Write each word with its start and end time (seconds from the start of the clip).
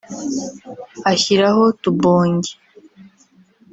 ashyiraho 1.11 1.63
tubonge 1.81 2.51